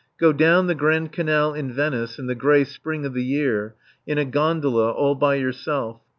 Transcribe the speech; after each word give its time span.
Go 0.17 0.33
down 0.33 0.65
the 0.65 0.73
Grand 0.73 1.11
Canal 1.11 1.53
in 1.53 1.71
Venice 1.71 2.17
in 2.17 2.25
the 2.25 2.33
grey 2.33 2.63
spring 2.63 3.05
of 3.05 3.13
the 3.13 3.23
year, 3.23 3.75
in 4.07 4.17
a 4.17 4.25
gondola, 4.25 4.89
all 4.89 5.13
by 5.13 5.35
yourself. 5.35 6.01